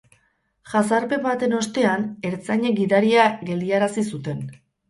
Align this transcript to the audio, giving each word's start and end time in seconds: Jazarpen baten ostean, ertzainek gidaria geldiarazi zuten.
Jazarpen 0.71 1.21
baten 1.25 1.53
ostean, 1.59 2.07
ertzainek 2.31 2.75
gidaria 2.83 3.29
geldiarazi 3.51 4.09
zuten. 4.15 4.43